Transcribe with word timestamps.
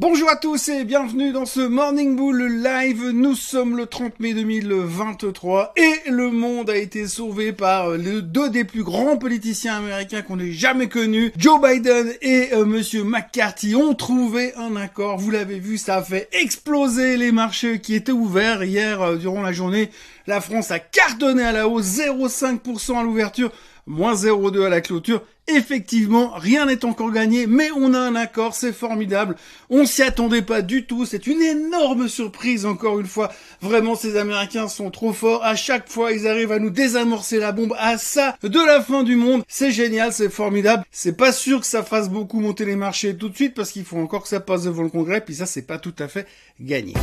Bonjour 0.00 0.30
à 0.30 0.36
tous 0.36 0.70
et 0.70 0.84
bienvenue 0.84 1.30
dans 1.30 1.44
ce 1.44 1.60
Morning 1.60 2.16
Bull 2.16 2.62
Live. 2.62 3.10
Nous 3.10 3.34
sommes 3.34 3.76
le 3.76 3.84
30 3.84 4.18
mai 4.18 4.32
2023 4.32 5.74
et 5.76 6.08
le 6.08 6.30
monde 6.30 6.70
a 6.70 6.76
été 6.78 7.06
sauvé 7.06 7.52
par 7.52 7.98
deux 7.98 8.48
des 8.48 8.64
plus 8.64 8.82
grands 8.82 9.18
politiciens 9.18 9.76
américains 9.76 10.22
qu'on 10.22 10.38
ait 10.38 10.52
jamais 10.52 10.88
connus. 10.88 11.32
Joe 11.36 11.60
Biden 11.60 12.14
et 12.22 12.48
euh, 12.54 12.64
Monsieur 12.64 13.04
McCarthy 13.04 13.76
ont 13.76 13.92
trouvé 13.92 14.54
un 14.56 14.74
accord. 14.74 15.18
Vous 15.18 15.30
l'avez 15.30 15.58
vu, 15.58 15.76
ça 15.76 15.96
a 15.96 16.02
fait 16.02 16.30
exploser 16.32 17.18
les 17.18 17.30
marchés 17.30 17.78
qui 17.78 17.94
étaient 17.94 18.10
ouverts 18.10 18.64
hier 18.64 19.02
euh, 19.02 19.16
durant 19.16 19.42
la 19.42 19.52
journée. 19.52 19.90
La 20.26 20.40
France 20.40 20.70
a 20.70 20.78
cartonné 20.78 21.42
à 21.42 21.52
la 21.52 21.68
hausse, 21.68 21.98
0,5% 21.98 22.98
à 22.98 23.02
l'ouverture 23.02 23.52
moins 23.86 24.14
0,2 24.14 24.64
à 24.64 24.68
la 24.68 24.80
clôture. 24.80 25.22
Effectivement, 25.48 26.30
rien 26.36 26.66
n'est 26.66 26.84
encore 26.84 27.10
gagné, 27.10 27.46
mais 27.46 27.70
on 27.74 27.92
a 27.92 27.98
un 27.98 28.14
accord, 28.14 28.54
c'est 28.54 28.72
formidable. 28.72 29.34
On 29.68 29.84
s'y 29.84 30.02
attendait 30.02 30.42
pas 30.42 30.62
du 30.62 30.86
tout, 30.86 31.06
c'est 31.06 31.26
une 31.26 31.42
énorme 31.42 32.08
surprise 32.08 32.66
encore 32.66 33.00
une 33.00 33.06
fois. 33.06 33.32
Vraiment, 33.60 33.96
ces 33.96 34.16
Américains 34.16 34.68
sont 34.68 34.90
trop 34.90 35.12
forts. 35.12 35.44
À 35.44 35.56
chaque 35.56 35.88
fois, 35.88 36.12
ils 36.12 36.28
arrivent 36.28 36.52
à 36.52 36.60
nous 36.60 36.70
désamorcer 36.70 37.38
la 37.38 37.50
bombe 37.50 37.74
à 37.78 37.98
ça 37.98 38.36
de 38.42 38.64
la 38.64 38.80
fin 38.80 39.02
du 39.02 39.16
monde. 39.16 39.42
C'est 39.48 39.72
génial, 39.72 40.12
c'est 40.12 40.30
formidable. 40.30 40.84
C'est 40.92 41.16
pas 41.16 41.32
sûr 41.32 41.60
que 41.60 41.66
ça 41.66 41.82
fasse 41.82 42.10
beaucoup 42.10 42.38
monter 42.38 42.64
les 42.64 42.76
marchés 42.76 43.16
tout 43.16 43.28
de 43.28 43.34
suite 43.34 43.54
parce 43.54 43.72
qu'il 43.72 43.84
faut 43.84 43.98
encore 43.98 44.22
que 44.22 44.28
ça 44.28 44.40
passe 44.40 44.64
devant 44.64 44.82
le 44.82 44.90
Congrès, 44.90 45.20
puis 45.20 45.34
ça, 45.34 45.46
c'est 45.46 45.66
pas 45.66 45.78
tout 45.78 45.94
à 45.98 46.06
fait 46.06 46.26
gagné. 46.60 46.94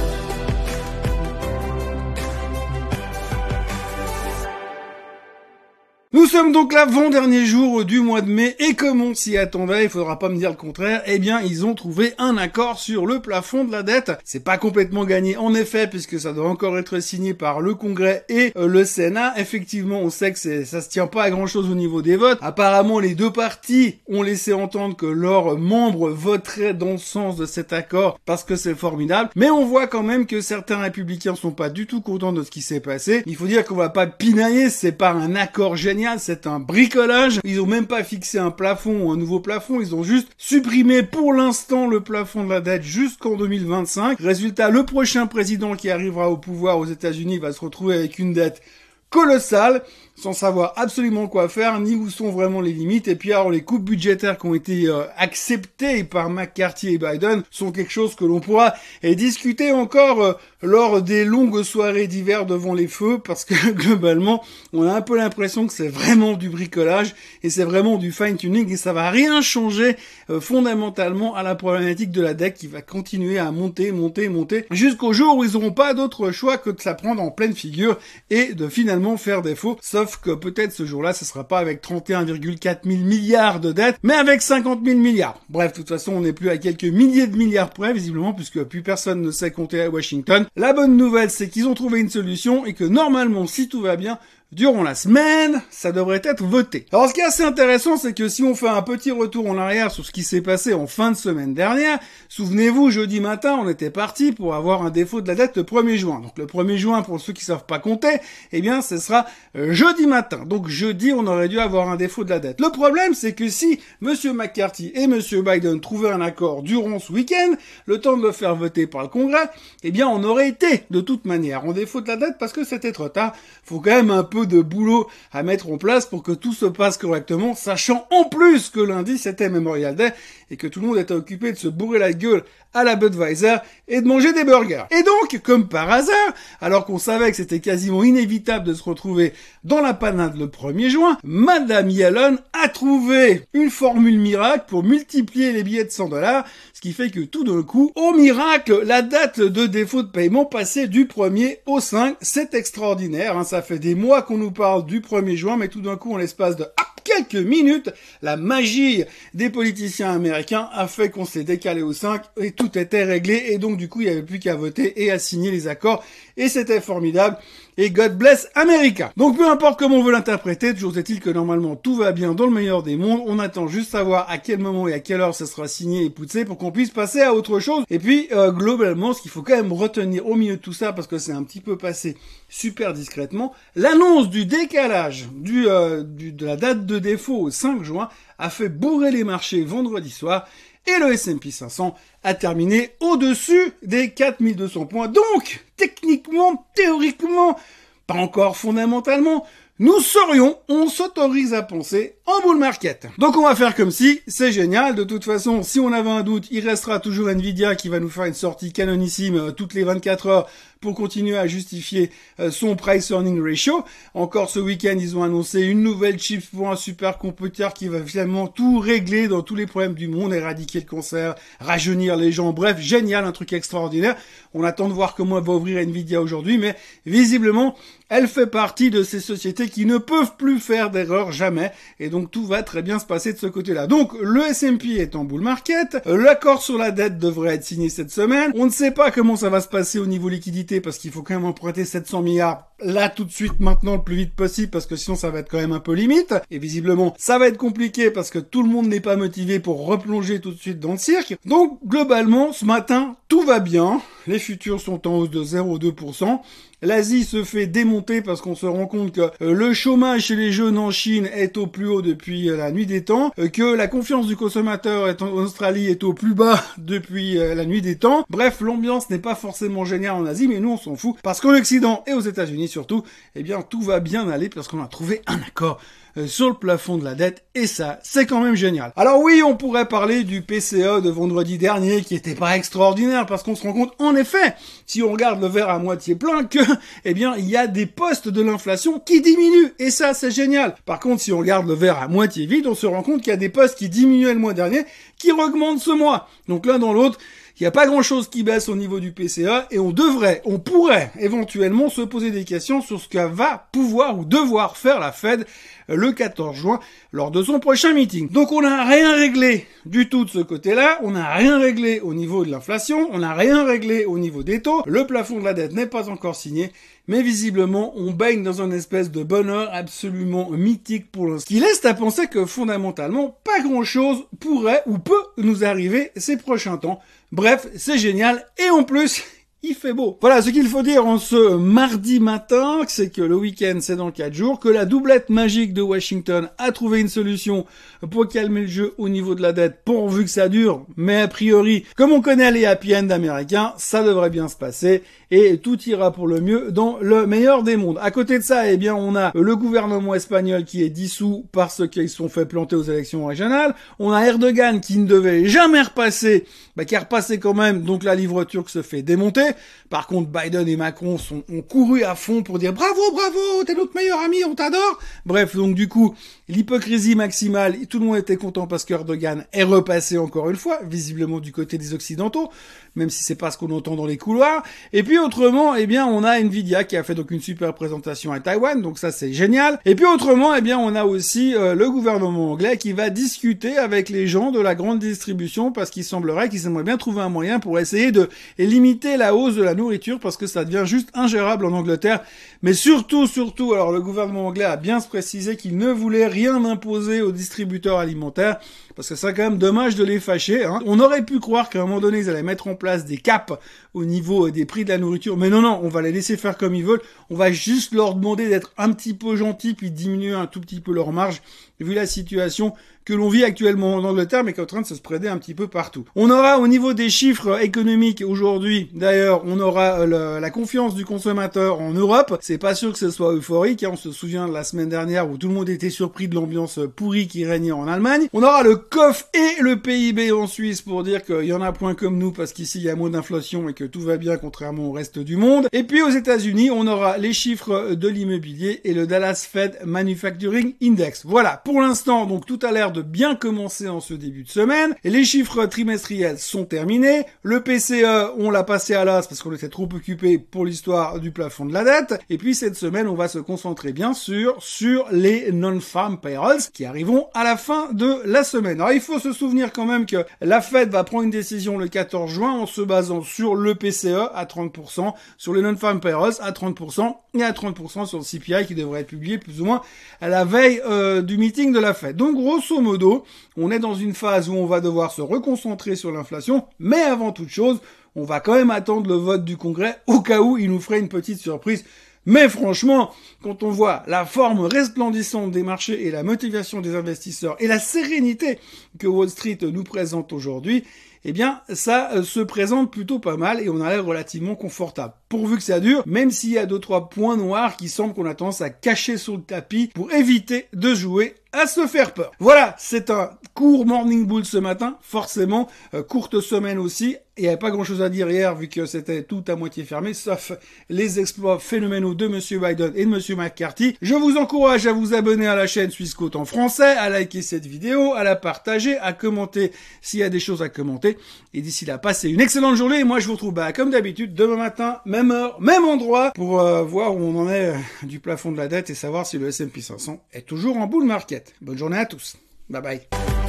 Nous 6.13 6.25
sommes 6.25 6.53
donc 6.53 6.71
l'avant-dernier 6.71 7.45
jour 7.45 7.83
du 7.83 7.99
mois 7.99 8.21
de 8.21 8.31
mai 8.31 8.55
et 8.59 8.75
comme 8.75 9.01
on 9.01 9.13
s'y 9.13 9.37
attendait, 9.37 9.83
il 9.83 9.89
faudra 9.89 10.17
pas 10.17 10.29
me 10.29 10.37
dire 10.37 10.51
le 10.51 10.55
contraire, 10.55 11.03
eh 11.05 11.19
bien 11.19 11.41
ils 11.41 11.65
ont 11.65 11.75
trouvé 11.75 12.13
un 12.17 12.37
accord 12.37 12.79
sur 12.79 13.05
le 13.05 13.19
plafond 13.19 13.65
de 13.65 13.73
la 13.73 13.83
dette. 13.83 14.13
C'est 14.23 14.45
pas 14.45 14.57
complètement 14.57 15.03
gagné 15.03 15.35
en 15.35 15.53
effet 15.53 15.85
puisque 15.85 16.17
ça 16.17 16.31
doit 16.31 16.47
encore 16.47 16.77
être 16.77 17.01
signé 17.01 17.33
par 17.33 17.59
le 17.59 17.75
Congrès 17.75 18.23
et 18.29 18.53
euh, 18.55 18.67
le 18.67 18.85
Sénat. 18.85 19.33
Effectivement, 19.35 19.99
on 19.99 20.09
sait 20.09 20.31
que 20.31 20.63
ça 20.63 20.79
se 20.79 20.87
tient 20.87 21.07
pas 21.07 21.23
à 21.23 21.29
grand 21.29 21.45
chose 21.45 21.69
au 21.69 21.75
niveau 21.75 22.01
des 22.01 22.15
votes. 22.15 22.39
Apparemment, 22.41 22.99
les 22.99 23.13
deux 23.13 23.31
parties 23.31 23.97
ont 24.07 24.21
laissé 24.21 24.53
entendre 24.53 24.95
que 24.95 25.05
leurs 25.05 25.57
membres 25.57 26.09
voteraient 26.09 26.73
dans 26.73 26.93
le 26.93 26.97
sens 26.99 27.35
de 27.35 27.45
cet 27.45 27.73
accord 27.73 28.17
parce 28.25 28.45
que 28.45 28.55
c'est 28.55 28.75
formidable. 28.75 29.29
Mais 29.35 29.49
on 29.49 29.65
voit 29.65 29.87
quand 29.87 30.03
même 30.03 30.25
que 30.25 30.39
certains 30.39 30.77
républicains 30.77 31.35
sont 31.35 31.51
pas 31.51 31.67
du 31.69 31.85
tout 31.85 31.99
contents 31.99 32.31
de 32.31 32.43
ce 32.43 32.51
qui 32.51 32.61
s'est 32.61 32.79
passé. 32.79 33.23
Il 33.25 33.35
faut 33.35 33.47
dire 33.47 33.65
qu'on 33.65 33.75
va 33.75 33.89
pas 33.89 34.07
pinailler, 34.07 34.69
c'est 34.69 34.93
pas 34.93 35.11
un 35.11 35.35
accord 35.35 35.75
génial 35.75 35.97
c'est 36.17 36.47
un 36.47 36.59
bricolage. 36.59 37.39
Ils 37.43 37.59
ont 37.59 37.65
même 37.65 37.87
pas 37.87 38.03
fixé 38.03 38.39
un 38.39 38.51
plafond 38.51 39.11
un 39.11 39.17
nouveau 39.17 39.39
plafond, 39.39 39.79
ils 39.81 39.95
ont 39.95 40.03
juste 40.03 40.29
supprimé 40.37 41.03
pour 41.03 41.33
l'instant 41.33 41.87
le 41.87 42.01
plafond 42.01 42.43
de 42.43 42.49
la 42.49 42.61
dette 42.61 42.83
jusqu'en 42.83 43.35
2025. 43.35 44.19
Résultat, 44.19 44.69
le 44.69 44.83
prochain 44.83 45.27
président 45.27 45.75
qui 45.75 45.89
arrivera 45.89 46.29
au 46.29 46.37
pouvoir 46.37 46.77
aux 46.77 46.85
États-Unis 46.85 47.39
va 47.39 47.51
se 47.51 47.59
retrouver 47.59 47.95
avec 47.95 48.19
une 48.19 48.33
dette 48.33 48.61
colossale 49.09 49.83
sans 50.15 50.33
savoir 50.33 50.73
absolument 50.77 51.27
quoi 51.27 51.47
faire, 51.47 51.79
ni 51.79 51.95
où 51.95 52.09
sont 52.09 52.31
vraiment 52.31 52.59
les 52.59 52.73
limites. 52.73 53.07
Et 53.07 53.15
puis 53.15 53.31
alors 53.33 53.51
les 53.51 53.61
coupes 53.61 53.83
budgétaires 53.83 54.37
qui 54.37 54.47
ont 54.47 54.55
été 54.55 54.87
euh, 54.87 55.03
acceptées 55.15 56.03
par 56.03 56.29
McCarthy 56.29 56.95
et 56.95 56.97
Biden 56.97 57.43
sont 57.51 57.71
quelque 57.71 57.91
chose 57.91 58.15
que 58.15 58.25
l'on 58.25 58.39
pourra 58.39 58.73
discuter 59.03 59.71
encore 59.71 60.23
euh, 60.23 60.33
lors 60.61 61.01
des 61.01 61.23
longues 61.23 61.61
soirées 61.63 62.07
d'hiver 62.07 62.45
devant 62.45 62.73
les 62.73 62.87
feux, 62.87 63.19
parce 63.19 63.45
que 63.45 63.71
globalement, 63.71 64.43
on 64.73 64.83
a 64.87 64.93
un 64.93 65.01
peu 65.01 65.17
l'impression 65.17 65.67
que 65.67 65.73
c'est 65.73 65.87
vraiment 65.87 66.33
du 66.33 66.49
bricolage 66.49 67.13
et 67.43 67.49
c'est 67.49 67.63
vraiment 67.63 67.97
du 67.97 68.11
fine-tuning 68.11 68.71
et 68.71 68.77
ça 68.77 68.93
va 68.93 69.11
rien 69.11 69.41
changer 69.41 69.95
euh, 70.29 70.39
fondamentalement 70.39 71.35
à 71.35 71.43
la 71.43 71.53
problématique 71.53 72.11
de 72.11 72.21
la 72.21 72.33
dette 72.33 72.55
qui 72.55 72.67
va 72.67 72.81
continuer 72.81 73.37
à 73.37 73.51
monter, 73.51 73.91
monter, 73.91 74.29
monter 74.29 74.65
jusqu'au 74.71 75.13
jour 75.13 75.37
où 75.37 75.43
ils 75.43 75.53
n'auront 75.53 75.73
pas 75.73 75.93
d'autre 75.93 76.31
choix 76.31 76.57
que 76.57 76.71
de 76.71 76.77
la 76.85 76.95
prendre 76.95 77.21
en 77.21 77.29
pleine 77.29 77.53
figure 77.53 77.99
et 78.31 78.53
de 78.53 78.67
finalement 78.67 79.17
faire 79.17 79.41
défaut, 79.41 79.77
sauf 79.81 80.07
Sauf 80.07 80.21
que 80.21 80.31
peut-être 80.31 80.71
ce 80.71 80.85
jour-là, 80.85 81.11
ce 81.11 81.25
sera 81.25 81.43
pas 81.43 81.59
avec 81.59 81.83
31,4 81.83 82.77
000 82.85 83.03
milliards 83.03 83.59
de 83.59 83.73
dettes, 83.73 83.97
mais 84.03 84.13
avec 84.13 84.41
50 84.41 84.85
000 84.85 84.97
milliards. 84.97 85.41
Bref, 85.49 85.73
de 85.73 85.77
toute 85.79 85.89
façon, 85.89 86.13
on 86.13 86.21
n'est 86.21 86.31
plus 86.31 86.49
à 86.49 86.57
quelques 86.57 86.85
milliers 86.85 87.27
de 87.27 87.35
milliards 87.35 87.71
près, 87.71 87.91
visiblement, 87.91 88.31
puisque 88.33 88.63
plus 88.63 88.83
personne 88.83 89.21
ne 89.21 89.31
sait 89.31 89.51
compter 89.51 89.81
à 89.81 89.89
Washington. 89.89 90.46
La 90.55 90.73
bonne 90.73 90.97
nouvelle, 90.97 91.29
c'est 91.29 91.49
qu'ils 91.49 91.67
ont 91.67 91.73
trouvé 91.73 91.99
une 91.99 92.09
solution 92.09 92.65
et 92.65 92.73
que 92.73 92.83
normalement, 92.83 93.47
si 93.47 93.67
tout 93.69 93.81
va 93.81 93.95
bien, 93.95 94.17
durant 94.53 94.81
la 94.81 94.95
semaine, 94.95 95.61
ça 95.69 95.91
devrait 95.91 96.21
être 96.23 96.41
voté. 96.41 96.85
Alors 96.93 97.09
ce 97.09 97.13
qui 97.13 97.19
est 97.19 97.25
assez 97.25 97.43
intéressant, 97.43 97.97
c'est 97.97 98.13
que 98.13 98.29
si 98.29 98.43
on 98.43 98.55
fait 98.55 98.69
un 98.69 98.81
petit 98.81 99.11
retour 99.11 99.49
en 99.49 99.57
arrière 99.57 99.91
sur 99.91 100.05
ce 100.05 100.11
qui 100.13 100.23
s'est 100.23 100.41
passé 100.41 100.73
en 100.73 100.87
fin 100.87 101.11
de 101.11 101.17
semaine 101.17 101.53
dernière, 101.53 101.99
souvenez-vous, 102.29 102.89
jeudi 102.89 103.19
matin, 103.19 103.57
on 103.61 103.67
était 103.67 103.89
parti 103.89 104.31
pour 104.31 104.55
avoir 104.55 104.83
un 104.83 104.89
défaut 104.89 105.19
de 105.19 105.27
la 105.27 105.35
dette 105.35 105.57
le 105.57 105.63
1er 105.63 105.97
juin. 105.97 106.21
Donc 106.21 106.37
le 106.37 106.45
1er 106.45 106.77
juin, 106.77 107.01
pour 107.01 107.19
ceux 107.19 107.33
qui 107.33 107.43
savent 107.43 107.65
pas 107.65 107.79
compter, 107.79 108.19
eh 108.53 108.61
bien 108.61 108.81
ce 108.81 108.97
sera 108.97 109.25
euh, 109.57 109.73
jeudi 109.73 110.07
matin. 110.07 110.45
Donc 110.45 110.69
jeudi, 110.69 111.11
on 111.11 111.27
aurait 111.27 111.49
dû 111.49 111.59
avoir 111.59 111.89
un 111.89 111.97
défaut 111.97 112.23
de 112.23 112.29
la 112.29 112.39
dette. 112.39 112.61
Le 112.61 112.69
problème, 112.69 113.13
c'est 113.13 113.33
que 113.33 113.49
si 113.49 113.79
Monsieur 113.99 114.31
McCarthy 114.31 114.93
et 114.95 115.07
Monsieur 115.07 115.41
Biden 115.41 115.81
trouvaient 115.81 116.11
un 116.11 116.21
accord 116.21 116.63
durant 116.63 116.99
ce 116.99 117.11
week-end, 117.11 117.53
le 117.85 117.99
temps 117.99 118.15
de 118.15 118.23
le 118.23 118.31
faire 118.31 118.55
voter 118.55 118.87
par 118.87 119.01
le 119.01 119.09
Congrès, 119.09 119.49
eh 119.83 119.91
bien 119.91 120.07
on 120.07 120.23
aurait 120.23 120.47
été 120.47 120.85
de 120.89 121.01
toute 121.01 121.25
manière 121.25 121.65
en 121.65 121.73
défaut 121.73 121.99
de 121.99 122.07
la 122.07 122.15
dette 122.15 122.37
parce 122.39 122.53
que 122.53 122.63
c'était 122.63 122.93
trop 122.93 123.09
tard. 123.09 123.33
Faut 123.65 123.81
quand 123.81 123.91
même 123.91 124.09
un 124.09 124.23
peu 124.23 124.36
de 124.45 124.61
boulot 124.61 125.07
à 125.31 125.43
mettre 125.43 125.69
en 125.71 125.77
place 125.77 126.05
pour 126.05 126.23
que 126.23 126.31
tout 126.31 126.53
se 126.53 126.65
passe 126.65 126.97
correctement, 126.97 127.55
sachant 127.55 128.07
en 128.11 128.25
plus 128.25 128.69
que 128.69 128.79
lundi 128.79 129.17
c'était 129.17 129.49
Memorial 129.49 129.95
Day 129.95 130.13
et 130.49 130.57
que 130.57 130.67
tout 130.67 130.79
le 130.79 130.87
monde 130.87 130.97
était 130.97 131.13
occupé 131.13 131.51
de 131.51 131.57
se 131.57 131.67
bourrer 131.67 131.99
la 131.99 132.13
gueule 132.13 132.43
à 132.73 132.83
la 132.83 132.95
Budweiser 132.95 133.55
et 133.87 134.01
de 134.01 134.07
manger 134.07 134.33
des 134.33 134.43
burgers. 134.43 134.83
Et 134.91 135.03
donc, 135.03 135.41
comme 135.41 135.67
par 135.67 135.89
hasard, 135.89 136.33
alors 136.61 136.85
qu'on 136.85 136.99
savait 136.99 137.31
que 137.31 137.37
c'était 137.37 137.59
quasiment 137.59 138.03
inévitable 138.03 138.65
de 138.65 138.73
se 138.73 138.83
retrouver 138.83 139.33
dans 139.63 139.81
la 139.81 139.93
panade 139.93 140.37
le 140.37 140.47
1er 140.47 140.89
juin, 140.89 141.17
Madame 141.23 141.89
Yellen 141.89 142.37
a 142.53 142.69
trouvé 142.69 143.43
une 143.53 143.69
formule 143.69 144.19
miracle 144.19 144.65
pour 144.67 144.83
multiplier 144.83 145.51
les 145.51 145.63
billets 145.63 145.85
de 145.85 145.91
100 145.91 146.09
dollars, 146.09 146.45
ce 146.73 146.81
qui 146.81 146.93
fait 146.93 147.09
que 147.09 147.21
tout 147.21 147.43
d'un 147.43 147.63
coup, 147.63 147.91
au 147.95 148.13
miracle, 148.13 148.81
la 148.85 149.01
date 149.01 149.39
de 149.39 149.65
défaut 149.65 150.03
de 150.03 150.09
paiement 150.09 150.45
passait 150.45 150.87
du 150.87 151.05
1er 151.05 151.57
au 151.65 151.79
5. 151.79 152.15
C'est 152.21 152.53
extraordinaire, 152.53 153.37
hein. 153.37 153.43
ça 153.43 153.61
fait 153.61 153.79
des 153.79 153.95
mois 153.95 154.21
qu'on 154.27 154.37
nous 154.37 154.51
parle 154.51 154.85
du 154.85 154.99
1er 154.99 155.35
juin, 155.35 155.57
mais 155.57 155.69
tout 155.69 155.81
d'un 155.81 155.95
coup, 155.95 156.13
en 156.13 156.17
l'espace 156.17 156.57
de 156.57 156.65
quelques 157.07 157.35
minutes, 157.35 157.89
la 158.21 158.35
magie 158.35 159.05
des 159.33 159.49
politiciens 159.49 160.11
américains 160.11 160.69
a 160.73 160.87
fait 160.87 161.09
qu'on 161.09 161.25
s'est 161.25 161.45
décalé 161.45 161.81
au 161.81 161.93
5 161.93 162.21
et 162.41 162.51
tout 162.51 162.77
était 162.77 163.05
réglé. 163.05 163.45
Et 163.49 163.57
donc 163.57 163.77
du 163.77 163.87
coup 163.87 164.01
il 164.01 164.07
n'y 164.07 164.11
avait 164.11 164.23
plus 164.23 164.39
qu'à 164.39 164.55
voter 164.55 165.01
et 165.01 165.09
à 165.09 165.17
signer 165.17 165.49
les 165.49 165.69
accords. 165.69 166.03
Et 166.35 166.49
c'était 166.49 166.81
formidable 166.81 167.37
et 167.77 167.91
God 167.91 168.17
bless 168.17 168.49
America. 168.55 169.11
Donc 169.17 169.37
peu 169.37 169.47
importe 169.49 169.79
comment 169.79 169.97
on 169.97 170.03
veut 170.03 170.11
l'interpréter, 170.11 170.73
toujours 170.73 170.97
est-il 170.97 171.19
que 171.19 171.29
normalement 171.29 171.75
tout 171.75 171.95
va 171.95 172.11
bien 172.11 172.33
dans 172.33 172.45
le 172.45 172.51
meilleur 172.51 172.83
des 172.83 172.97
mondes, 172.97 173.21
on 173.25 173.39
attend 173.39 173.67
juste 173.67 173.91
savoir 173.91 174.29
à 174.29 174.37
quel 174.37 174.59
moment 174.59 174.87
et 174.87 174.93
à 174.93 174.99
quelle 174.99 175.21
heure 175.21 175.35
ça 175.35 175.45
sera 175.45 175.67
signé 175.67 176.05
et 176.05 176.09
poussé 176.09 176.45
pour 176.45 176.57
qu'on 176.57 176.71
puisse 176.71 176.89
passer 176.89 177.21
à 177.21 177.33
autre 177.33 177.59
chose. 177.59 177.83
Et 177.89 177.99
puis 177.99 178.27
euh, 178.31 178.51
globalement, 178.51 179.13
ce 179.13 179.21
qu'il 179.21 179.31
faut 179.31 179.43
quand 179.43 179.55
même 179.55 179.73
retenir 179.73 180.25
au 180.27 180.35
milieu 180.35 180.57
de 180.57 180.61
tout 180.61 180.73
ça, 180.73 180.91
parce 180.93 181.07
que 181.07 181.17
c'est 181.17 181.31
un 181.31 181.43
petit 181.43 181.61
peu 181.61 181.77
passé 181.77 182.17
super 182.49 182.93
discrètement, 182.93 183.53
l'annonce 183.75 184.29
du 184.29 184.45
décalage 184.45 185.27
du, 185.33 185.67
euh, 185.67 186.03
de 186.03 186.45
la 186.45 186.55
date 186.55 186.85
de 186.85 186.99
défaut 186.99 187.37
au 187.37 187.51
5 187.51 187.83
juin 187.83 188.09
a 188.39 188.49
fait 188.49 188.69
bourrer 188.69 189.11
les 189.11 189.23
marchés 189.23 189.63
vendredi 189.63 190.09
soir 190.09 190.47
et 190.87 190.99
le 190.99 191.13
S&P 191.13 191.51
500 191.51 191.95
a 192.23 192.33
terminé 192.33 192.91
au-dessus 192.99 193.73
des 193.83 194.11
4200 194.11 194.85
points. 194.85 195.07
Donc, 195.07 195.66
techniquement, 195.77 196.67
théoriquement, 196.75 197.57
pas 198.05 198.15
encore 198.15 198.57
fondamentalement, 198.57 199.45
nous 199.79 199.99
serions, 199.99 200.57
on 200.69 200.89
s'autorise 200.89 201.53
à 201.53 201.61
penser 201.61 202.15
en 202.25 202.41
bull 202.41 202.57
market. 202.57 203.07
Donc 203.19 203.37
on 203.37 203.43
va 203.43 203.55
faire 203.55 203.75
comme 203.75 203.91
si, 203.91 204.21
c'est 204.25 204.51
génial, 204.51 204.95
de 204.95 205.03
toute 205.03 205.23
façon, 205.23 205.61
si 205.61 205.79
on 205.79 205.93
avait 205.93 206.09
un 206.09 206.23
doute, 206.23 206.47
il 206.49 206.67
restera 206.67 206.99
toujours 206.99 207.29
Nvidia 207.29 207.75
qui 207.75 207.87
va 207.87 207.99
nous 207.99 208.09
faire 208.09 208.25
une 208.25 208.33
sortie 208.33 208.73
canonissime 208.73 209.35
euh, 209.35 209.51
toutes 209.51 209.75
les 209.75 209.83
24 209.83 210.27
heures 210.27 210.49
pour 210.79 210.95
continuer 210.95 211.37
à 211.37 211.47
justifier 211.47 212.11
euh, 212.39 212.51
son 212.51 212.75
price 212.75 213.09
earning 213.09 213.41
ratio. 213.41 213.83
Encore 214.13 214.49
ce 214.49 214.59
week-end, 214.59 214.97
ils 214.99 215.17
ont 215.17 215.23
annoncé 215.23 215.61
une 215.61 215.81
nouvelle 215.81 216.19
chip 216.19 216.43
pour 216.51 216.69
un 216.69 216.75
supercomputer 216.75 217.69
qui 217.75 217.87
va 217.87 218.01
finalement 218.03 218.47
tout 218.47 218.79
régler 218.79 219.27
dans 219.27 219.41
tous 219.41 219.55
les 219.55 219.65
problèmes 219.65 219.93
du 219.93 220.07
monde, 220.07 220.33
éradiquer 220.33 220.79
le 220.79 220.85
cancer, 220.85 221.35
rajeunir 221.59 222.15
les 222.15 222.31
gens. 222.31 222.53
Bref, 222.53 222.79
génial, 222.79 223.25
un 223.25 223.31
truc 223.31 223.53
extraordinaire. 223.53 224.15
On 224.53 224.63
attend 224.63 224.87
de 224.87 224.93
voir 224.93 225.15
comment 225.15 225.37
elle 225.37 225.43
va 225.43 225.53
ouvrir 225.53 225.79
Nvidia 225.79 226.21
aujourd'hui, 226.21 226.57
mais 226.57 226.75
visiblement, 227.05 227.75
elle 228.09 228.27
fait 228.27 228.47
partie 228.47 228.89
de 228.89 229.03
ces 229.03 229.19
sociétés 229.19 229.67
qu'ils 229.67 229.87
ne 229.87 229.97
peuvent 229.97 230.35
plus 230.37 230.59
faire 230.59 230.89
d'erreur 230.89 231.31
jamais, 231.31 231.71
et 231.99 232.09
donc 232.09 232.31
tout 232.31 232.45
va 232.45 232.63
très 232.63 232.81
bien 232.81 232.99
se 232.99 233.05
passer 233.05 233.33
de 233.33 233.37
ce 233.37 233.47
côté-là. 233.47 233.87
Donc 233.87 234.13
le 234.19 234.41
S&P 234.47 234.95
est 234.97 235.15
en 235.15 235.25
bull 235.25 235.41
market, 235.41 235.97
l'accord 236.05 236.61
sur 236.61 236.77
la 236.77 236.91
dette 236.91 237.19
devrait 237.19 237.55
être 237.55 237.65
signé 237.65 237.89
cette 237.89 238.11
semaine. 238.11 238.51
On 238.55 238.65
ne 238.65 238.71
sait 238.71 238.91
pas 238.91 239.11
comment 239.11 239.35
ça 239.35 239.49
va 239.49 239.61
se 239.61 239.67
passer 239.67 239.99
au 239.99 240.05
niveau 240.05 240.29
liquidité 240.29 240.66
parce 240.81 240.97
qu'il 240.97 241.11
faut 241.11 241.23
quand 241.23 241.35
même 241.35 241.45
emprunter 241.45 241.85
700 241.85 242.21
milliards 242.21 242.67
là 242.79 243.09
tout 243.09 243.23
de 243.23 243.31
suite 243.31 243.59
maintenant 243.59 243.95
le 243.95 244.03
plus 244.03 244.15
vite 244.15 244.35
possible 244.35 244.69
parce 244.69 244.85
que 244.85 244.95
sinon 244.95 245.15
ça 245.15 245.29
va 245.29 245.39
être 245.39 245.49
quand 245.49 245.57
même 245.57 245.71
un 245.71 245.79
peu 245.79 245.93
limite 245.93 246.35
et 246.51 246.59
visiblement 246.59 247.13
ça 247.17 247.39
va 247.39 247.47
être 247.47 247.57
compliqué 247.57 248.11
parce 248.11 248.29
que 248.29 248.39
tout 248.39 248.61
le 248.61 248.69
monde 248.69 248.87
n'est 248.87 248.99
pas 248.99 249.15
motivé 249.15 249.59
pour 249.59 249.85
replonger 249.85 250.39
tout 250.39 250.51
de 250.51 250.59
suite 250.59 250.79
dans 250.79 250.91
le 250.91 250.97
cirque. 250.97 251.35
Donc 251.45 251.79
globalement 251.85 252.53
ce 252.53 252.65
matin 252.65 253.15
tout 253.27 253.41
va 253.41 253.59
bien, 253.59 254.01
les 254.27 254.39
futurs 254.39 254.79
sont 254.79 255.07
en 255.07 255.17
hausse 255.17 255.29
de 255.29 255.43
0,2%. 255.43 256.39
L'Asie 256.83 257.23
se 257.23 257.43
fait 257.43 257.65
démonter 257.65 258.21
parce 258.21 258.39
qu'on 258.39 258.53
se 258.53 258.67
rend 258.67 258.85
compte 258.85 259.11
que 259.11 259.21
euh, 259.41 259.51
le 259.51 259.73
chômage 259.73 260.25
chez 260.25 260.35
les 260.35 260.51
jeunes 260.51 260.77
en 260.77 260.91
Chine 260.91 261.27
est 261.33 261.57
au 261.57 261.65
plus 261.65 261.87
haut 261.87 262.03
depuis 262.03 262.51
euh, 262.51 262.55
la 262.55 262.71
nuit 262.71 262.85
des 262.85 263.03
temps, 263.03 263.31
euh, 263.39 263.47
que 263.47 263.63
la 263.63 263.87
confiance 263.87 264.27
du 264.27 264.35
consommateur 264.35 265.15
en 265.19 265.25
Australie 265.25 265.87
est 265.87 266.03
au 266.03 266.13
plus 266.13 266.35
bas 266.35 266.63
depuis 266.77 267.33
la 267.33 267.65
nuit 267.65 267.81
des 267.81 267.95
temps. 267.95 268.25
Bref, 268.29 268.61
l'ambiance 268.61 269.09
n'est 269.09 269.17
pas 269.17 269.33
forcément 269.33 269.85
géniale 269.85 270.13
en 270.13 270.25
Asie, 270.27 270.47
mais 270.47 270.59
nous 270.59 270.73
on 270.73 270.77
s'en 270.77 270.95
fout 270.95 271.15
parce 271.23 271.41
qu'en 271.41 271.55
Occident 271.55 272.03
et 272.05 272.13
aux 272.13 272.21
États-Unis 272.21 272.67
surtout, 272.67 273.03
eh 273.33 273.41
bien 273.41 273.63
tout 273.63 273.81
va 273.81 273.99
bien 273.99 274.29
aller 274.29 274.49
parce 274.49 274.67
qu'on 274.67 274.83
a 274.83 274.87
trouvé 274.87 275.23
un 275.25 275.37
accord 275.37 275.79
sur 276.25 276.49
le 276.49 276.55
plafond 276.55 276.97
de 276.97 277.03
la 277.03 277.13
dette 277.13 277.43
et 277.53 277.67
ça, 277.67 277.99
c'est 278.01 278.25
quand 278.25 278.41
même 278.41 278.55
génial. 278.55 278.91
Alors 278.95 279.21
oui, 279.21 279.43
on 279.45 279.55
pourrait 279.55 279.87
parler 279.87 280.23
du 280.23 280.41
PCE 280.41 281.01
de 281.01 281.09
vendredi 281.09 281.59
dernier 281.59 282.01
qui 282.01 282.15
était 282.15 282.33
pas 282.33 282.55
extraordinaire 282.57 283.27
parce 283.27 283.43
qu'on 283.43 283.55
se 283.55 283.63
rend 283.63 283.73
compte 283.73 283.93
en 283.99 284.15
effet, 284.15 284.55
si 284.87 285.03
on 285.03 285.11
regarde 285.11 285.41
le 285.41 285.47
verre 285.47 285.69
à 285.69 285.77
moitié 285.77 286.15
plein 286.15 286.43
que 286.43 286.59
eh 287.05 287.13
bien, 287.13 287.35
il 287.37 287.49
y 287.49 287.57
a 287.57 287.67
des 287.67 287.85
postes 287.85 288.27
de 288.27 288.41
l'inflation 288.41 288.99
qui 288.99 289.21
diminuent 289.21 289.73
et 289.79 289.91
ça 289.91 290.13
c'est 290.13 290.31
génial. 290.31 290.75
Par 290.85 290.99
contre, 290.99 291.21
si 291.21 291.31
on 291.31 291.39
regarde 291.39 291.67
le 291.67 291.73
verre 291.73 291.97
à 291.97 292.07
moitié 292.07 292.45
vide, 292.45 292.67
on 292.67 292.75
se 292.75 292.85
rend 292.85 293.03
compte 293.03 293.21
qu'il 293.21 293.31
y 293.31 293.33
a 293.33 293.37
des 293.37 293.49
postes 293.49 293.77
qui 293.77 293.89
diminuaient 293.89 294.33
le 294.33 294.39
mois 294.39 294.53
dernier 294.53 294.85
qui 295.17 295.31
augmentent 295.31 295.79
ce 295.79 295.91
mois. 295.91 296.29
Donc 296.47 296.65
l'un 296.65 296.79
dans 296.79 296.93
l'autre, 296.93 297.17
il 297.59 297.63
n'y 297.63 297.67
a 297.67 297.71
pas 297.71 297.87
grand 297.87 298.03
chose 298.03 298.29
qui 298.29 298.43
baisse 298.43 298.69
au 298.69 298.75
niveau 298.75 298.99
du 298.99 299.11
PCA 299.13 299.67
et 299.71 299.79
on 299.79 299.91
devrait, 299.91 300.43
on 300.45 300.59
pourrait 300.59 301.11
éventuellement 301.19 301.89
se 301.89 302.01
poser 302.01 302.29
des 302.29 302.43
questions 302.43 302.81
sur 302.81 303.01
ce 303.01 303.07
que 303.07 303.17
va 303.17 303.67
pouvoir 303.71 304.19
ou 304.19 304.25
devoir 304.25 304.77
faire 304.77 304.99
la 304.99 305.11
Fed 305.11 305.47
le 305.87 306.11
14 306.11 306.55
juin 306.55 306.79
lors 307.11 307.31
de 307.31 307.41
son 307.41 307.59
prochain 307.59 307.93
meeting. 307.93 308.29
Donc 308.29 308.51
on 308.51 308.61
n'a 308.61 308.85
rien 308.85 309.15
réglé 309.15 309.65
du 309.87 310.07
tout 310.07 310.23
de 310.23 310.29
ce 310.29 310.39
côté-là, 310.39 310.99
on 311.01 311.11
n'a 311.11 311.33
rien 311.33 311.57
réglé 311.57 311.99
au 311.99 312.13
niveau 312.13 312.45
de 312.45 312.51
l'inflation, 312.51 313.09
on 313.11 313.19
n'a 313.19 313.33
rien 313.33 313.65
réglé 313.65 314.05
au 314.05 314.19
niveau 314.19 314.43
des 314.43 314.61
taux, 314.61 314.83
le 314.85 315.07
plafond 315.07 315.39
de 315.39 315.45
la 315.45 315.55
dette 315.55 315.73
n'est 315.73 315.87
pas 315.87 316.09
encore 316.09 316.35
signé, 316.35 316.71
mais 317.07 317.23
visiblement 317.23 317.93
on 317.95 318.11
baigne 318.11 318.43
dans 318.43 318.61
une 318.61 318.73
espèce 318.73 319.09
de 319.09 319.23
bonheur 319.23 319.69
absolument 319.73 320.51
mythique 320.51 321.11
pour 321.11 321.27
l'instant. 321.27 321.47
Qui 321.47 321.59
laisse 321.59 321.83
à 321.85 321.95
penser 321.95 322.27
que 322.27 322.45
fondamentalement 322.45 323.39
pas 323.43 323.61
grand 323.61 323.83
chose 323.83 324.25
pourrait 324.39 324.83
ou 324.85 324.99
peut 324.99 325.13
nous 325.37 325.63
arriver 325.63 326.11
ces 326.17 326.37
prochains 326.37 326.77
temps. 326.77 326.99
Bref, 327.31 327.67
c'est 327.75 327.97
génial. 327.97 328.45
Et 328.57 328.69
en 328.69 328.83
plus 328.83 329.23
il 329.63 329.73
fait 329.73 329.93
beau. 329.93 330.17
Voilà, 330.21 330.41
ce 330.41 330.49
qu'il 330.51 330.67
faut 330.67 330.83
dire 330.83 331.05
en 331.05 331.17
ce 331.17 331.55
mardi 331.55 332.19
matin, 332.19 332.81
c'est 332.87 333.09
que 333.09 333.21
le 333.21 333.35
week-end 333.35 333.79
c'est 333.81 333.95
dans 333.95 334.11
4 334.11 334.33
jours, 334.33 334.59
que 334.59 334.69
la 334.69 334.85
doublette 334.85 335.29
magique 335.29 335.73
de 335.73 335.81
Washington 335.81 336.49
a 336.57 336.71
trouvé 336.71 337.01
une 337.01 337.07
solution 337.07 337.65
pour 338.11 338.27
calmer 338.27 338.61
le 338.61 338.67
jeu 338.67 338.93
au 338.97 339.09
niveau 339.09 339.33
de 339.33 339.41
la 339.41 339.53
dette, 339.53 339.79
pourvu 339.83 340.23
que 340.23 340.29
ça 340.29 340.47
dure, 340.47 340.85
mais 340.95 341.21
a 341.21 341.27
priori, 341.27 341.85
comme 341.95 342.11
on 342.11 342.21
connaît 342.21 342.51
les 342.51 342.65
happy 342.65 342.95
end 342.95 343.09
américains, 343.09 343.73
ça 343.77 344.03
devrait 344.03 344.29
bien 344.29 344.47
se 344.47 344.55
passer, 344.55 345.01
et 345.31 345.57
tout 345.57 345.81
ira 345.83 346.11
pour 346.11 346.27
le 346.27 346.39
mieux 346.39 346.71
dans 346.71 346.97
le 347.01 347.25
meilleur 347.25 347.63
des 347.63 347.75
mondes. 347.75 347.97
À 348.01 348.11
côté 348.11 348.37
de 348.37 348.43
ça, 348.43 348.71
eh 348.71 348.77
bien, 348.77 348.95
on 348.95 349.15
a 349.15 349.31
le 349.33 349.55
gouvernement 349.55 350.13
espagnol 350.13 350.63
qui 350.63 350.83
est 350.83 350.89
dissous 350.89 351.47
parce 351.51 351.87
qu'ils 351.87 352.09
se 352.09 352.17
sont 352.17 352.29
fait 352.29 352.45
planter 352.45 352.75
aux 352.75 352.83
élections 352.83 353.25
régionales, 353.25 353.73
on 353.99 354.11
a 354.11 354.21
Erdogan 354.21 354.79
qui 354.79 354.99
ne 354.99 355.07
devait 355.07 355.45
jamais 355.45 355.81
repasser, 355.81 356.45
bah, 356.75 356.85
qui 356.85 356.95
a 356.95 356.99
repassé 357.01 357.39
quand 357.39 357.55
même, 357.55 357.81
donc 357.81 358.03
la 358.03 358.13
livre 358.15 358.43
turque 358.43 358.69
se 358.69 358.83
fait 358.83 359.01
démonter, 359.01 359.46
par 359.89 360.07
contre, 360.07 360.29
Biden 360.29 360.67
et 360.67 360.75
Macron 360.75 361.17
ont 361.31 361.61
couru 361.61 362.03
à 362.03 362.15
fond 362.15 362.43
pour 362.43 362.59
dire 362.59 362.73
bravo, 362.73 363.01
bravo, 363.13 363.63
t'es 363.65 363.73
notre 363.73 363.95
meilleur 363.95 364.19
ami, 364.19 364.43
on 364.45 364.55
t'adore. 364.55 364.99
Bref, 365.25 365.55
donc 365.55 365.75
du 365.75 365.87
coup, 365.87 366.15
l'hypocrisie 366.49 367.15
maximale, 367.15 367.87
tout 367.87 367.99
le 367.99 368.05
monde 368.05 368.17
était 368.17 368.37
content 368.37 368.67
parce 368.67 368.85
qu'Erdogan 368.85 369.45
est 369.53 369.63
repassé 369.63 370.17
encore 370.17 370.49
une 370.49 370.55
fois, 370.55 370.79
visiblement 370.83 371.39
du 371.39 371.51
côté 371.51 371.77
des 371.77 371.93
Occidentaux, 371.93 372.49
même 372.95 373.09
si 373.09 373.23
c'est 373.23 373.35
pas 373.35 373.51
ce 373.51 373.57
qu'on 373.57 373.71
entend 373.71 373.95
dans 373.95 374.05
les 374.05 374.17
couloirs. 374.17 374.63
Et 374.93 375.03
puis 375.03 375.19
autrement, 375.19 375.75
eh 375.75 375.87
bien, 375.87 376.05
on 376.05 376.23
a 376.23 376.39
Nvidia 376.39 376.83
qui 376.83 376.97
a 376.97 377.03
fait 377.03 377.15
donc 377.15 377.31
une 377.31 377.41
super 377.41 377.73
présentation 377.73 378.31
à 378.31 378.39
Taïwan, 378.39 378.81
donc 378.81 378.99
ça 378.99 379.11
c'est 379.11 379.33
génial. 379.33 379.79
Et 379.85 379.95
puis 379.95 380.05
autrement, 380.05 380.55
eh 380.55 380.61
bien, 380.61 380.77
on 380.79 380.95
a 380.95 381.05
aussi 381.05 381.55
euh, 381.55 381.75
le 381.75 381.89
gouvernement 381.89 382.51
anglais 382.51 382.77
qui 382.77 382.93
va 382.93 383.09
discuter 383.09 383.77
avec 383.77 384.09
les 384.09 384.27
gens 384.27 384.51
de 384.51 384.59
la 384.59 384.75
grande 384.75 384.99
distribution 384.99 385.71
parce 385.71 385.89
qu'il 385.89 386.03
semblerait 386.03 386.49
qu'ils 386.49 386.65
aimeraient 386.65 386.83
bien 386.83 386.97
trouver 386.97 387.21
un 387.21 387.29
moyen 387.29 387.59
pour 387.59 387.79
essayer 387.79 388.11
de 388.11 388.29
limiter 388.57 389.17
la 389.17 389.35
hausse 389.37 389.55
de 389.55 389.63
la 389.63 389.75
nourriture 389.75 390.19
parce 390.19 390.37
que 390.37 390.47
ça 390.47 390.65
devient 390.65 390.85
juste 390.85 391.09
ingérable 391.13 391.65
en 391.65 391.71
Angleterre. 391.71 392.21
Mais 392.61 392.73
surtout, 392.73 393.27
surtout, 393.27 393.73
alors 393.73 393.91
le 393.91 394.01
gouvernement 394.01 394.47
anglais 394.47 394.65
a 394.65 394.77
bien 394.77 394.99
précisé 394.99 395.55
qu'il 395.55 395.77
ne 395.77 395.91
voulait 395.91 396.27
rien 396.27 396.65
imposer 396.65 397.21
aux 397.21 397.31
distributeurs 397.31 397.99
alimentaires 397.99 398.59
parce 398.97 399.09
que 399.09 399.15
c'est 399.15 399.31
quand 399.35 399.43
même 399.43 399.59
dommage 399.59 399.95
de 399.95 400.03
les 400.03 400.19
fâcher. 400.19 400.65
Hein. 400.65 400.79
On 400.87 400.99
aurait 400.99 401.23
pu 401.23 401.39
croire 401.39 401.69
qu'à 401.69 401.83
un 401.83 401.85
moment 401.85 401.99
donné, 401.99 402.17
ils 402.17 402.29
allaient 402.31 402.41
mettre 402.41 402.67
en 402.67 402.73
place 402.73 403.05
des 403.05 403.17
caps 403.17 403.53
au 403.93 404.05
niveau 404.05 404.49
des 404.49 404.65
prix 404.65 404.85
de 404.85 404.89
la 404.89 404.97
nourriture. 404.97 405.37
Mais 405.37 405.51
non, 405.51 405.61
non, 405.61 405.79
on 405.83 405.87
va 405.87 406.01
les 406.01 406.11
laisser 406.11 406.35
faire 406.35 406.57
comme 406.57 406.73
ils 406.73 406.83
veulent. 406.83 407.03
On 407.29 407.35
va 407.35 407.51
juste 407.51 407.93
leur 407.93 408.15
demander 408.15 408.49
d'être 408.49 408.73
un 408.75 408.91
petit 408.91 409.13
peu 409.13 409.35
gentils 409.35 409.75
puis 409.75 409.91
diminuer 409.91 410.33
un 410.33 410.47
tout 410.47 410.59
petit 410.59 410.79
peu 410.79 410.91
leur 410.93 411.11
marge 411.11 411.43
vu 411.79 411.93
la 411.93 412.07
situation 412.07 412.73
que 413.05 413.13
l'on 413.13 413.29
vit 413.29 413.45
actuellement 413.45 413.95
en 413.95 414.03
Angleterre, 414.03 414.43
mais 414.43 414.51
qui 414.51 414.59
est 414.59 414.63
en 414.63 414.67
train 414.67 414.81
de 414.81 414.85
se 414.85 414.95
spreader 414.95 415.29
un 415.29 415.37
petit 415.37 415.53
peu 415.53 415.69
partout. 415.69 416.03
On 416.17 416.29
aura 416.29 416.59
au 416.59 416.67
niveau 416.67 416.93
des 416.93 417.09
chiffres 417.09 417.63
économiques 417.63 418.21
aujourd'hui, 418.25 418.89
d'ailleurs, 418.93 419.43
on 419.45 419.61
aura 419.61 420.01
euh, 420.01 420.41
la 420.41 420.49
confiance 420.49 420.93
du 420.93 421.05
consommateur 421.05 421.79
en 421.79 421.93
Europe. 421.93 422.37
C'est 422.41 422.57
pas 422.57 422.75
sûr 422.75 422.91
que 422.91 422.99
ce 422.99 423.09
soit 423.09 423.33
euphorique. 423.33 423.83
Hein. 423.83 423.91
On 423.93 423.95
se 423.95 424.11
souvient 424.11 424.49
de 424.49 424.53
la 424.53 424.65
semaine 424.65 424.89
dernière 424.89 425.29
où 425.29 425.37
tout 425.37 425.47
le 425.47 425.53
monde 425.53 425.69
était 425.69 425.89
surpris 425.89 426.27
de 426.27 426.35
l'ambiance 426.35 426.81
pourrie 426.97 427.29
qui 427.29 427.45
régnait 427.45 427.71
en 427.71 427.87
Allemagne. 427.87 428.27
On 428.33 428.43
aura 428.43 428.61
le 428.63 428.75
COF 428.89 429.27
et 429.33 429.61
le 429.61 429.77
PIB 429.77 430.31
en 430.31 430.47
Suisse 430.47 430.81
pour 430.81 431.03
dire 431.03 431.23
qu'il 431.23 431.43
y 431.43 431.53
en 431.53 431.61
a 431.61 431.71
point 431.71 431.95
comme 431.95 432.17
nous 432.17 432.31
parce 432.31 432.53
qu'ici 432.53 432.79
il 432.79 432.85
y 432.85 432.89
a 432.89 432.95
moins 432.95 433.09
d'inflation 433.09 433.67
et 433.69 433.73
que 433.73 433.83
tout 433.83 434.01
va 434.01 434.17
bien 434.17 434.37
contrairement 434.37 434.89
au 434.89 434.91
reste 434.91 435.19
du 435.19 435.35
monde. 435.35 435.67
Et 435.73 435.83
puis 435.83 436.01
aux 436.01 436.09
États-Unis, 436.09 436.71
on 436.71 436.87
aura 436.87 437.17
les 437.17 437.33
chiffres 437.33 437.95
de 437.95 438.07
l'immobilier 438.07 438.81
et 438.83 438.93
le 438.93 439.07
Dallas 439.07 439.47
Fed 439.49 439.79
Manufacturing 439.85 440.75
Index. 440.81 441.25
Voilà. 441.25 441.61
Pour 441.65 441.81
l'instant, 441.81 442.25
donc 442.25 442.45
tout 442.45 442.59
a 442.63 442.71
l'air 442.71 442.91
de 442.91 443.01
bien 443.01 443.35
commencer 443.35 443.87
en 443.87 443.99
ce 443.99 444.13
début 444.13 444.43
de 444.43 444.49
semaine. 444.49 444.95
Les 445.03 445.23
chiffres 445.23 445.65
trimestriels 445.65 446.39
sont 446.39 446.65
terminés. 446.65 447.23
Le 447.43 447.61
PCE, 447.61 448.31
on 448.37 448.49
l'a 448.49 448.63
passé 448.63 448.93
à 448.93 449.05
l'as 449.05 449.27
parce 449.27 449.41
qu'on 449.41 449.53
était 449.53 449.69
trop 449.69 449.89
occupé 449.93 450.37
pour 450.37 450.65
l'histoire 450.65 451.19
du 451.19 451.31
plafond 451.31 451.65
de 451.65 451.73
la 451.73 451.83
dette. 451.83 452.19
Et 452.29 452.37
puis 452.37 452.55
cette 452.55 452.75
semaine, 452.75 453.07
on 453.07 453.15
va 453.15 453.27
se 453.27 453.39
concentrer 453.39 453.91
bien 453.91 454.13
sûr 454.13 454.55
sur 454.59 455.07
les 455.11 455.51
non-farm 455.51 456.19
payrolls 456.19 456.61
qui 456.73 456.85
arriveront 456.85 457.27
à 457.33 457.43
la 457.43 457.57
fin 457.57 457.89
de 457.91 458.21
la 458.25 458.43
semaine. 458.43 458.76
Alors 458.77 458.91
il 458.91 459.01
faut 459.01 459.17
se 459.17 459.33
souvenir 459.33 459.73
quand 459.73 459.87
même 459.87 460.05
que 460.05 460.23
la 460.39 460.61
Fed 460.61 460.91
va 460.91 461.03
prendre 461.03 461.23
une 461.23 461.31
décision 461.31 461.79
le 461.79 461.87
14 461.87 462.29
juin 462.29 462.51
en 462.51 462.67
se 462.67 462.81
basant 462.81 463.23
sur 463.23 463.55
le 463.55 463.73
PCE 463.73 464.29
à 464.35 464.45
30%, 464.45 465.13
sur 465.35 465.55
les 465.55 465.63
non-farm 465.63 465.99
payrolls 465.99 466.35
à 466.41 466.51
30% 466.51 467.15
et 467.33 467.41
à 467.41 467.53
30% 467.53 468.05
sur 468.05 468.19
le 468.19 468.23
CPI 468.23 468.67
qui 468.67 468.75
devrait 468.75 468.99
être 468.99 469.07
publié 469.07 469.39
plus 469.39 469.61
ou 469.61 469.65
moins 469.65 469.81
à 470.21 470.29
la 470.29 470.45
veille 470.45 470.79
euh, 470.85 471.23
du 471.23 471.39
meeting 471.39 471.73
de 471.73 471.79
la 471.79 471.95
fête. 471.95 472.17
Donc 472.17 472.35
grosso 472.35 472.79
modo, 472.79 473.25
on 473.57 473.71
est 473.71 473.79
dans 473.79 473.95
une 473.95 474.13
phase 474.13 474.47
où 474.47 474.53
on 474.53 474.67
va 474.67 474.79
devoir 474.79 475.11
se 475.11 475.23
reconcentrer 475.23 475.95
sur 475.95 476.11
l'inflation, 476.11 476.67
mais 476.77 477.01
avant 477.01 477.31
toute 477.31 477.49
chose, 477.49 477.79
on 478.15 478.25
va 478.25 478.41
quand 478.41 478.53
même 478.53 478.69
attendre 478.69 479.09
le 479.09 479.15
vote 479.15 479.43
du 479.43 479.57
Congrès 479.57 479.97
au 480.05 480.21
cas 480.21 480.41
où 480.41 480.59
il 480.59 480.69
nous 480.69 480.79
ferait 480.79 480.99
une 480.99 481.09
petite 481.09 481.39
surprise. 481.39 481.83
Mais 482.27 482.49
franchement, 482.49 483.11
quand 483.41 483.63
on 483.63 483.69
voit 483.69 484.03
la 484.05 484.25
forme 484.25 484.59
resplendissante 484.59 485.51
des 485.51 485.63
marchés 485.63 486.07
et 486.07 486.11
la 486.11 486.23
motivation 486.23 486.81
des 486.81 486.93
investisseurs 486.93 487.55
et 487.59 487.67
la 487.67 487.79
sérénité 487.79 488.59
que 488.99 489.07
Wall 489.07 489.29
Street 489.29 489.59
nous 489.61 489.85
présente 489.85 490.33
aujourd'hui, 490.33 490.83
eh 491.23 491.31
bien, 491.31 491.61
ça 491.71 492.11
euh, 492.11 492.23
se 492.23 492.41
présente 492.41 492.91
plutôt 492.91 493.19
pas 493.19 493.37
mal 493.37 493.61
et 493.61 493.69
on 493.69 493.79
a 493.79 493.89
l'air 493.89 494.03
relativement 494.03 494.55
confortable. 494.55 495.13
Pourvu 495.29 495.55
que 495.55 495.63
ça 495.63 495.79
dure, 495.79 496.03
même 496.05 496.29
s'il 496.29 496.51
y 496.51 496.57
a 496.57 496.65
deux 496.65 496.79
trois 496.79 497.09
points 497.09 497.37
noirs 497.37 497.77
qui 497.77 497.87
semblent 497.87 498.13
qu'on 498.13 498.25
a 498.25 498.35
tendance 498.35 498.59
à 498.59 498.69
cacher 498.69 499.15
sous 499.15 499.37
le 499.37 499.43
tapis 499.43 499.89
pour 499.95 500.11
éviter 500.11 500.65
de 500.73 500.93
jouer 500.93 501.35
à 501.53 501.65
se 501.65 501.87
faire 501.87 502.13
peur. 502.13 502.31
Voilà, 502.39 502.75
c'est 502.77 503.09
un 503.09 503.31
court 503.53 503.85
morning 503.85 504.25
bull 504.25 504.43
ce 504.43 504.57
matin, 504.57 504.97
forcément, 504.99 505.69
euh, 505.93 506.03
courte 506.03 506.41
semaine 506.41 506.77
aussi. 506.77 507.15
Il 507.37 507.43
n'y 507.43 507.47
avait 507.49 507.57
pas 507.57 507.69
grand 507.69 507.83
chose 507.83 508.01
à 508.01 508.09
dire 508.09 508.29
hier 508.29 508.55
vu 508.55 508.67
que 508.67 508.85
c'était 508.85 509.21
tout 509.21 509.43
à 509.47 509.55
moitié 509.55 509.83
fermé, 509.83 510.13
sauf 510.13 510.53
les 510.89 511.19
exploits 511.19 511.59
phénoménaux 511.59 512.15
de 512.15 512.27
Monsieur 512.27 512.59
Biden 512.59 512.91
et 512.95 513.05
de 513.05 513.09
Monsieur 513.09 513.35
McCarthy. 513.35 513.95
Je 514.01 514.15
vous 514.15 514.37
encourage 514.37 514.87
à 514.87 514.91
vous 514.93 515.13
abonner 515.13 515.45
à 515.45 515.55
la 515.55 515.67
chaîne 515.67 515.91
Swissquote 515.91 516.35
en 516.35 516.45
français, 516.45 516.95
à 516.97 517.09
liker 517.09 517.43
cette 517.43 517.67
vidéo, 517.67 518.13
à 518.13 518.23
la 518.23 518.35
partager, 518.35 518.97
à 518.97 519.13
commenter 519.13 519.71
s'il 520.01 520.21
y 520.21 520.23
a 520.23 520.29
des 520.29 520.39
choses 520.39 520.63
à 520.63 520.69
commenter. 520.69 521.17
Et 521.53 521.61
d'ici 521.61 521.85
là, 521.85 521.97
passez 521.97 522.29
une 522.29 522.41
excellente 522.41 522.75
journée. 522.75 523.03
Moi, 523.03 523.19
je 523.19 523.27
vous 523.27 523.33
retrouve, 523.33 523.53
bah, 523.53 523.71
comme 523.71 523.91
d'habitude, 523.91 524.33
demain 524.33 524.57
matin, 524.57 524.99
même 525.05 525.31
heure, 525.31 525.61
même 525.61 525.85
endroit, 525.85 526.31
pour 526.31 526.59
euh, 526.59 526.83
voir 526.83 527.15
où 527.15 527.19
on 527.19 527.37
en 527.39 527.49
est 527.49 527.69
euh, 527.69 527.77
du 528.03 528.19
plafond 528.19 528.51
de 528.51 528.57
la 528.57 528.67
dette 528.67 528.89
et 528.89 528.95
savoir 528.95 529.27
si 529.27 529.37
le 529.37 529.49
S&P 529.49 529.81
500 529.81 530.19
est 530.33 530.47
toujours 530.47 530.77
en 530.77 530.87
bull 530.87 531.05
market. 531.05 531.53
Bonne 531.61 531.77
journée 531.77 531.97
à 531.97 532.05
tous. 532.05 532.37
Bye 532.69 532.81
bye. 532.81 533.46